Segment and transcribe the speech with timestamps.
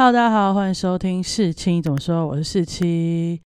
[0.00, 2.24] Hello，大家好，欢迎收听四七怎么说？
[2.24, 3.42] 我是四七。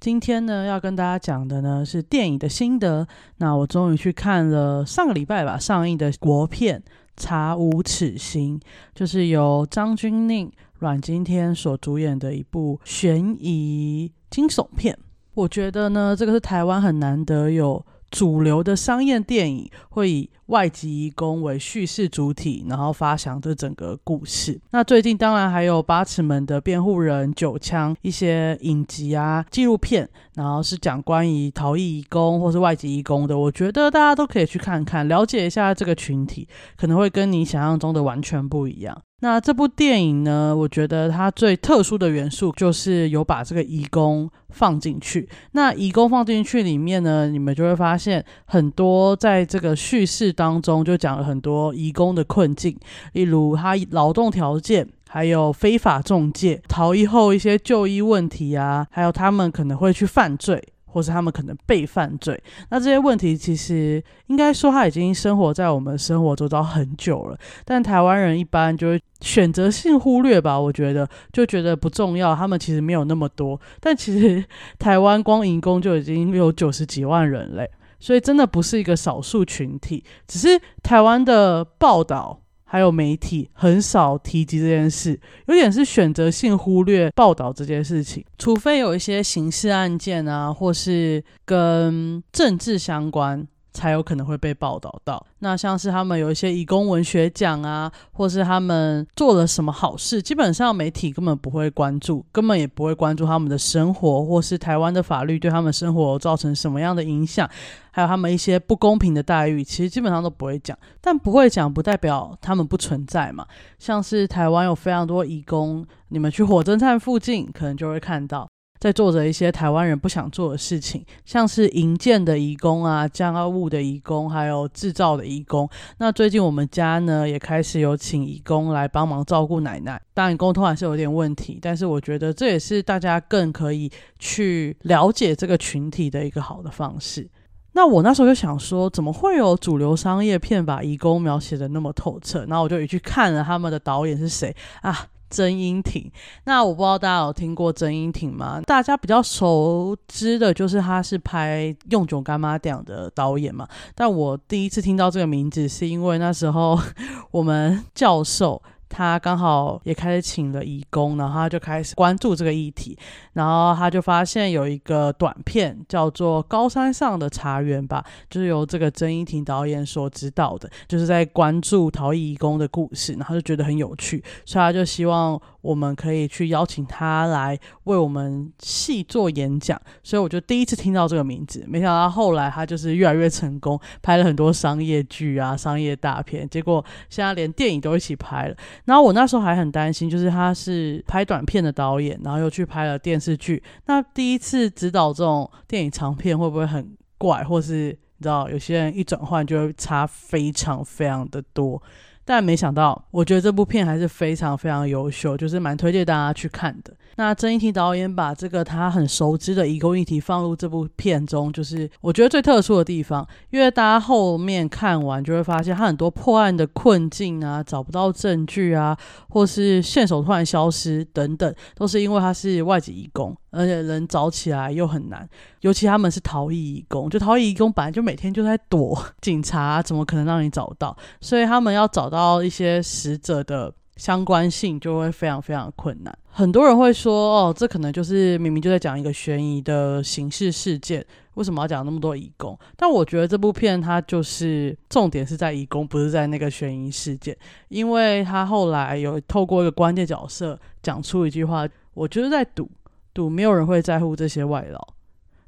[0.00, 3.06] 今天呢，要跟大家讲的呢是电影的心得。
[3.36, 6.80] 那我终于去看了上个礼拜吧上映的国片
[7.18, 8.58] 《查无此心》，
[8.94, 14.98] 就是由张钧甯、阮经天所主演的一部悬疑惊悚片。
[15.34, 17.84] 我觉得呢，这个是台湾很难得有。
[18.10, 24.60] 主流的商业电影会以外籍移工为叙事主体，然后发想这整个故事。
[24.72, 33.38] 那最近当然还有八尺门的辩护人、九枪一些影集啊、纪录片，然后是讲关于逃逸移工或是外籍移工的。
[33.38, 39.00] 我觉得大家都可以去看看，了解一下这个群体，可能会跟你想象中的完全不一样。
[39.22, 40.56] 那这部电影呢？
[40.56, 45.28] 我觉得它最特殊的元素就是有把这个移工放进去。
[45.52, 52.74] 那移工放进去里面呢，你们就会发现很多在这个叙事当中就讲了很多移工的困境，
[53.12, 60.62] 例如他劳动条件，还有非法中介、逃逸后一些就医问题啊，还有他们可能会去犯罪。
[60.92, 62.36] 或是他们可能被犯罪，
[62.68, 74.44] 那这些问题其实应该说他已经生活在我们生活周遭很久了，但台湾人一般就会选择性忽略吧，我觉得就觉得不重要，他们其实没有那么多，但其实
[74.80, 82.40] 台湾光营工就已经有九十几万人嘞，所以真的不是一个少数群体，只是台湾的报道。
[82.72, 93.44] 还有媒体很少提及这件事，有点是选择性忽略报道这件事情，除非有一些刑事案件啊，或是跟政治相关。
[93.72, 95.24] 才有可能会被报道到。
[95.38, 107.48] 那像是他们有一些义工文学奖啊，或是他们做了什么好事，基本上媒体根本不会关注，根本也不会关注他们的生活，或是台湾的法律对他们生活造成什么样的影响，
[107.90, 110.76] 还有他们一些不公平的待遇，其实基本上都不会讲。
[111.00, 113.46] 但不会讲不代表他们不存在嘛。
[113.78, 118.48] 像是台湾有非常多义工，你们去火车站附近可能就会看到。
[118.80, 125.68] 在做着一些台湾人不想做的事情，像是营建的义工啊、家务的义工，还有制造的义工。
[125.98, 130.00] 那最近我们家呢也开始有请义工来帮忙照顾奶奶。
[130.14, 137.28] 当然沟通还是有点问题，但是我觉得这也是大家更可以去了解这个群体的一个好的方式。
[137.72, 142.44] 那我那时候就想说，怎么会有主流商业片把义工描写的那么透彻？
[142.46, 145.06] 然后我就去看了他们的导演是谁啊。
[145.30, 146.10] 曾英挺，
[146.44, 148.60] 那我不知道大家有听过曾英挺吗？
[148.66, 153.66] 大家比较熟知的就是他是拍《用囧干妈这样》的导演嘛。
[153.94, 156.78] 但我第一次听到这个名字，是因为那时候
[157.30, 158.60] 我们教授。
[158.90, 162.98] 他刚好也开始请了义工，然后他就开始关注这个议题，
[163.34, 172.70] 然后他就发现有一个短片叫做《高山上的茶园》吧，就是由这个曾一婷导演所指导的，就是在关注逃逸义工的。
[172.70, 175.40] 故事，然后就觉得很有趣，所以他就希望。
[175.62, 188.56] 我们可以去邀请他来为我们细做演讲，所以我就第一次听到这个名字，没想到后来他就是越来越成功，拍了很多商业剧啊、商业大片，结果现在连电影都一起拍了。
[188.84, 197.88] 然后我那时候还很担心，就是他是拍短片的导演，然后又去拍了电视剧，那第一次指导这种电影长片会不会很怪，或是
[198.18, 201.80] 你知道有些人一转换就会差非常非常的多。
[202.24, 206.94] 但没想到，我觉得这部片还是非常非常优秀，就是蛮推荐大家去看的。
[207.16, 213.26] 那曾一婷导演把这个他很熟知的移工议题放入这部片中，就是我觉得最特殊的地方。
[213.50, 218.96] 因为大家后面看完就会发现，他很多破案的困境啊，找不到证据啊，
[219.28, 223.36] 或是线索突然消失等等，都是因为他是外籍移工。
[223.52, 225.28] 而且人找起来又很难，
[225.62, 230.96] 尤其他们是逃逸义工，就逃逸义工本来就每天就在躲警察，怎么可能让你找到？
[231.20, 236.18] 所以他们要找到一些死者的相关性，就会非常非常困难。
[236.30, 242.58] 很多人会说，哦，这可能就是明明就在讲一个悬疑的刑事事件，为什么要讲那么多义工？
[242.78, 247.36] 但我觉得这部片它就是重点是在义工，不是在那个悬疑事件，
[247.68, 252.70] 因为他后来有透过一个关键角色讲出一句话，我就是在赌。
[253.12, 254.80] 赌没有人会在乎这些外劳，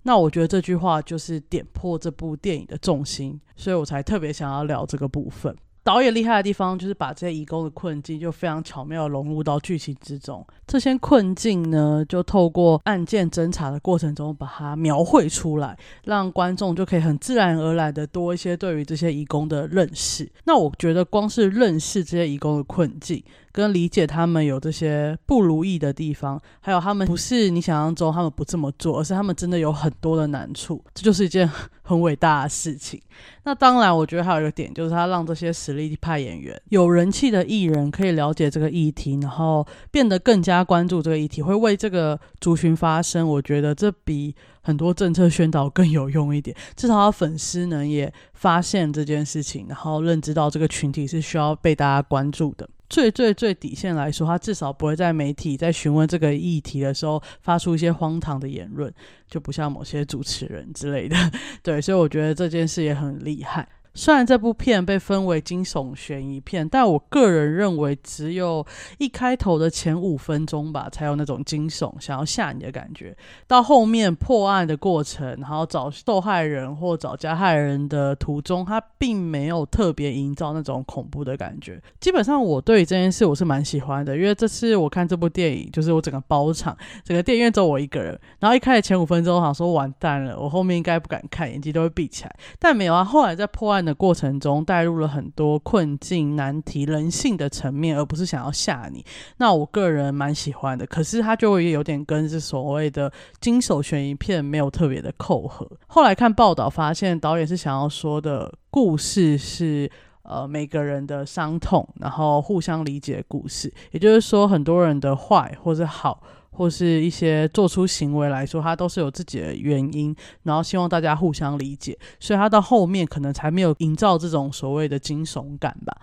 [0.02, 5.56] 那我觉得这句话就是点破这部电影的重心，所以我才特别想要聊这个部分。
[5.84, 10.46] 导演厉害的地方就是把这些移工的困境就非常巧妙融入到剧情之中。
[10.66, 20.30] 这些困境呢，就透过案件侦查的过程中把它描绘出来，让观众就可以很自然而然的多一些对于这些移工的认识。
[20.44, 31.48] 那我觉得光是认识这些移工的困境，跟理解他们有这些不如意的地方，还有他们不是你想象中他们不这么做，而是他们真的有很多的难处，这就是一件
[31.82, 33.00] 很伟大的事情。
[33.44, 43.28] 那当然，我觉得还有一个点，就是他让这些实力派演员、有人气的艺人可以了解这个议题，然后变得更加关注这个议题，会为这个族群发声。
[43.28, 46.56] 我觉得这比很多政策宣导更有用一点。
[46.74, 52.68] 至少他粉丝呢也发现这件事情，然后认知到这个群体是需要被大家关注的。
[52.88, 58.92] 最最最底线来说，他至少不会在媒体在询问这个议题的时候发出一些荒唐的言论，
[59.26, 61.16] 就不像某些主持人之类的。
[61.62, 63.66] 对，所以我觉得这件事也很厉害。
[63.94, 68.66] 虽然这部片被分为惊悚悬疑片，但我个人认为只有
[68.96, 73.14] 一开头的前五分钟吧，才有那种惊悚想要吓你的感觉。
[73.46, 81.78] 到后面破案的过程，然后找受害人或找加害人的途中，它并没有特别营造那种恐怖的感觉。
[82.00, 86.74] 基本上，我对这件事我是蛮喜欢的，因为这次我看这部电影，就是我整个包场，
[87.04, 88.18] 整个电影院只有我一个人。
[88.40, 92.34] 然后一开始前五分钟，我想说完蛋了，我后面应该不敢看，眼睛都会闭起来。
[92.58, 93.81] 但没有啊，后来在破案。
[93.84, 99.04] 的过程中带入了很多困境、难题、人性的层面，而不是想要吓你。
[99.38, 105.68] 那我个人蛮喜欢的，可是它就会有点跟这所谓的惊悚悬疑片没有特别的扣合。
[105.86, 109.90] 后来看报道发现，导演是想要说的故事是
[110.22, 116.22] 呃每个人的伤痛，然后互相理解故事，也就是说很多人的坏或者好。
[116.52, 120.14] 或是一些做出行为来说，他都是有自己的原因，
[120.44, 125.96] 然后希望大家互相理解，所以他到后面可能才没有营造这种所谓的惊悚感吧。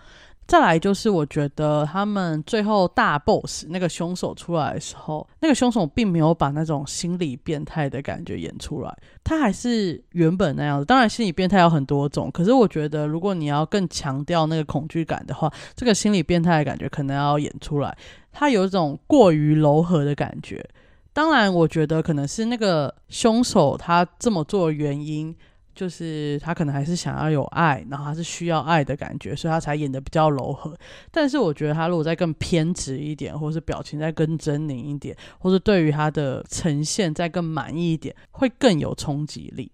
[0.50, 8.92] 再来就是，我觉得他们最后大 boss 那个凶手出来的时候，那个凶手并没有把那种心理变态的感觉演出来，
[9.24, 10.86] 他还是原本那样子。
[10.86, 17.96] 当然，心理变态有很多种，可是我觉得如果你要更强调那个恐惧感的话，这个心理变态的感觉可能要演出来。
[18.32, 20.68] 他有一种过于柔和的感觉。
[21.14, 25.36] 当然，我觉得可能是那个凶手他这么做的原因。
[25.80, 30.78] 就是他可能还是想要有爱，然后他是需要爱的感觉，所以他才演的比较柔和。
[31.10, 39.72] 但是我觉得他如果再更偏执一点，或是表情再更狰狞一点，或是对于他的呈现再更满意一点，会更有冲击力。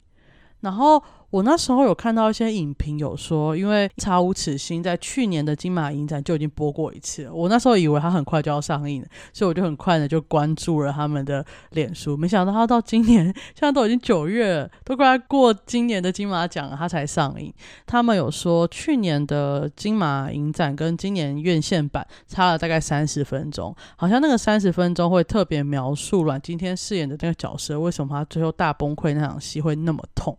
[0.60, 1.04] 然后。
[1.35, 7.33] 我那时候有看到一些影评，有说，因为《查无此心》在去年的金马影展就已经播过一次了。
[7.33, 12.15] 我那时候以为它很快就要上映，所以我就很快的就关注了他们的脸书。
[12.15, 17.53] 没想到它到今年，现在都已经九月了，都快过今年的金马奖了，它才上映。
[17.85, 30.37] 他们有说，去年的金马影展跟今年院线版差了大概三十分钟，好像那个三十分钟会特别描述阮经天饰演的那个角色为什么他最后大崩溃那场戏会那么痛。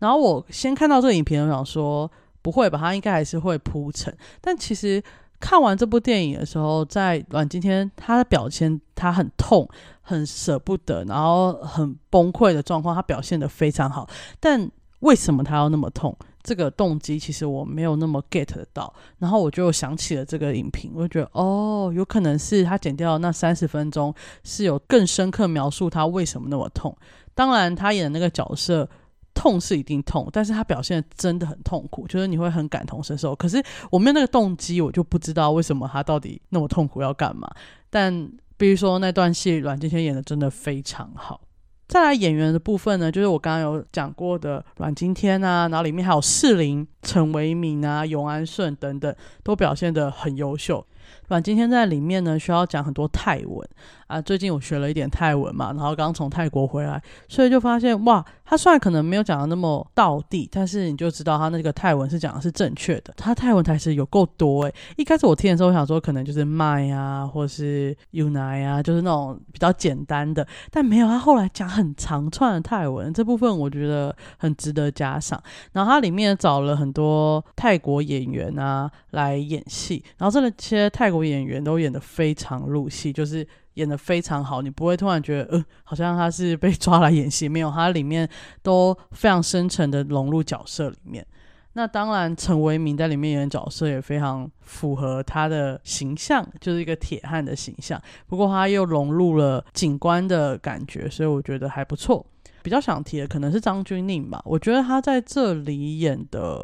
[0.00, 4.16] 然后我先看到这个影片，我想说不会吧，他应该还是会铺陈。
[4.40, 5.02] 但其实
[5.40, 9.68] 看完这部电影的时候，在阮经天他的表现，他很痛、
[10.00, 14.08] 很舍不得，然后很崩溃的状况，他表现的非常好。
[14.38, 14.70] 但
[15.00, 16.16] 为什么他要那么痛？
[16.44, 18.92] 这个动机其实我没有那么 get 得到。
[19.18, 24.12] 然后我就想起了这个影评，我就觉得哦，有可能是他剪掉那三十分钟
[24.42, 26.96] 是有更深刻描述他为什么那么痛。
[27.34, 28.88] 当然，他演的那个角色。
[29.34, 33.34] 痛是一定痛，但是他表现真的很痛苦，就是你会很感同身受。
[33.34, 37.50] 可是我没有那个动机，我就不知道为什么他到底那么痛苦要干嘛。
[37.90, 41.40] 但比如说那段戏，阮经天演的真的非常好。
[41.88, 50.86] 再来演员的部分呢，就是我刚刚有讲过的阮经天啊，然后里面还有士林、陈维敏啊、永安顺等等，都表现的很优秀。
[51.28, 53.68] 阮经天在里面呢，需要讲很多泰文。
[54.06, 63.14] 啊，最近我学了一点泰文嘛，然后刚从泰国回来，所以就发现哇，他虽然可能没有讲的那么到地，但是你就知道他那个泰文是讲的是正确的。
[63.16, 75.42] 他泰文台词有够多诶，一开始我听的时候，我想说可能就是麦啊，或是 u n i 啊，就是那种比较简单的，但没有，他后来讲很长串的泰文，这部分我觉得很值得加上。
[75.72, 83.46] 然后他里面找了很多泰国演员啊来演戏，然后这些泰国演员都演得非常入戏，就是。
[83.76, 88.28] 演得非常好，你不会突然觉得，呃，好像他是被抓来演戏，没有，他里面
[88.62, 91.26] 都非常深沉的融入角色里面。
[91.72, 97.98] 那当然，陈为民在里面演的角色也非常符合他的形象，就是一个铁汉的形象。
[98.26, 102.26] 不过他又融入了警官的感觉，所以我觉得还不错。
[102.62, 106.62] 比较想提的可能是张钧甯吧，我觉得他在这里演的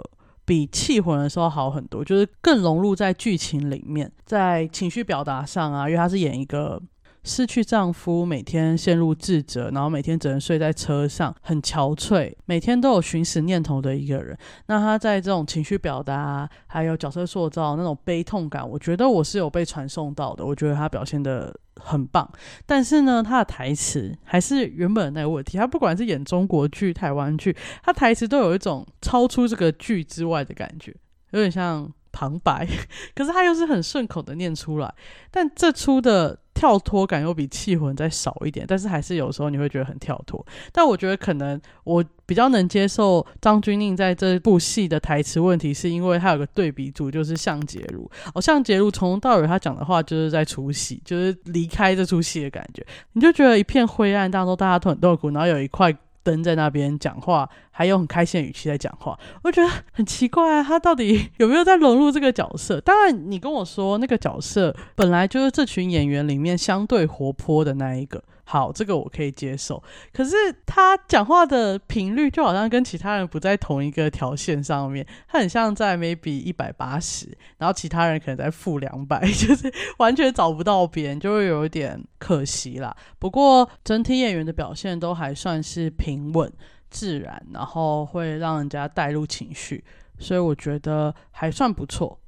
[0.49, 6.83] 比《气魂》的时候好很多，就是更融入在剧情里面，在情绪表达上啊，因为他是演一个。
[7.29, 14.37] 失去丈夫，每天陷入自责，然后每天只能睡在车上，很憔悴，每天都有寻死念头的一个人。
[14.67, 20.45] 那他在这种情绪表达，还有角色塑造那种悲痛感，我觉得我是有被传送到的。
[20.45, 22.29] 我觉得他表现的很棒，
[22.65, 25.59] 但是呢，他的台词还是原本那个问题。
[25.59, 30.95] 他不管是演中国剧、台湾剧，他台词都有一种超出这个剧之外的感觉，
[31.33, 31.93] 有点像。
[32.13, 32.67] 旁白，
[33.15, 34.95] 可是他又是很顺口的念出来，
[35.31, 40.45] 但这出的跳脱感又比气魂再少一点，但是还是有时候你会觉得很跳脱。
[40.73, 48.11] 但我觉得可能我比较能接受张钧甯在这部戏的台词问题，是因为他有个对比组，就是向杰如。
[48.35, 55.97] 哦，向杰如从头到尾他讲的话就是在出戏，就是离开这出戏的感觉，你就觉得一片灰暗当中大家都很痛苦，然后有一块。
[56.23, 62.81] 灯在那边讲话，还用很开心的语气在讲话，我觉得很奇怪啊，他到底有没有在融入这个角色？
[62.81, 68.23] 当然，你跟我说那个角色本来就是这群演员里面相对活泼的那一个。
[68.51, 69.83] 好，这个我可以接受。
[70.11, 82.97] 可是他讲话的频率就好像跟其他人不在同一个条线上面，他很像在 maybe 一百八十，然后其他人可能在负两百， 就是完全找不到边，就会有一点可惜啦。
[83.19, 86.51] 不过整体演员的表现都还算是平稳
[86.89, 89.85] 自然，然后会让人家带入情绪，
[90.19, 92.19] 所以我觉得还算不错。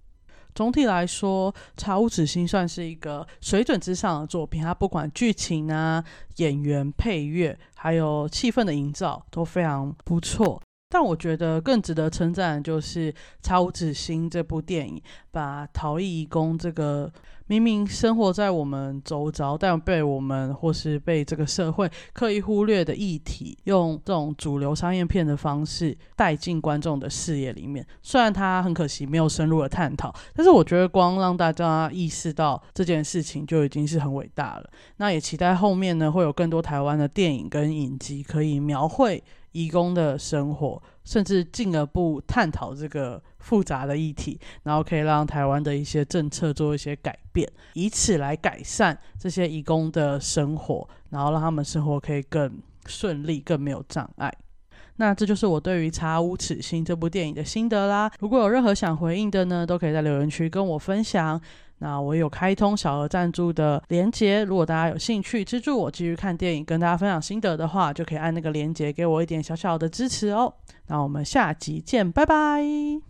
[0.60, 4.62] 总体来说，《查无此心》算是一个水准之上的作品。
[4.62, 6.04] 它不管剧情啊、
[6.36, 10.60] 演员、配乐，还有气氛的营造都非常不错。
[10.90, 17.10] 但我觉得更值得称赞的就是《超子星》这部电影，把逃逸移工这个。
[17.46, 27.84] 明明生活在我们周遭，但被我们或是被这个社会刻意忽略的议题，用这种主流商业片的方式带进观众的视野里面。
[28.02, 34.70] 虽然它很可惜没有深入的探讨，但是我觉得光让大家意识到这件事情就已经是很伟大了。
[34.98, 39.20] 那也期待后面呢会有更多台湾的电影跟影集可以描绘
[39.52, 43.22] 义工的生活，甚至进一步探讨这个。
[43.40, 54.30] 复杂的议题，然后可以让台湾的一些政策做一些改变，以此来改善这些义工的生活，然后让他们生活可以更顺利、更没有障碍。
[54.96, 58.12] 那这就是我对于《查无此心》这部电影的心得啦。
[58.20, 61.40] 如果有任何想回应的呢，都可以在留言区跟我分享。
[61.80, 70.54] 那我有开通小额赞助的连接，如果大家有兴趣资助我继续看电影，跟大家分享心得的话，就可以按那个连接给我一点小小的支持哦。
[70.86, 73.09] 那我们下集见，拜拜。